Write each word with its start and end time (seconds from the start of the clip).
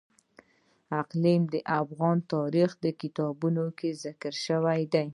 اقلیم 1.01 1.41
د 1.53 1.55
افغان 1.81 2.17
تاریخ 2.33 2.69
په 2.81 2.89
کتابونو 3.01 3.65
کې 3.77 3.89
ذکر 4.03 4.33
شوی 4.45 4.81
دي. 4.93 5.07